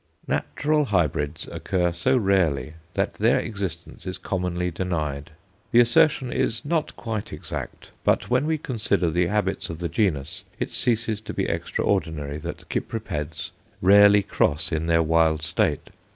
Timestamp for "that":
2.95-3.13, 12.39-12.67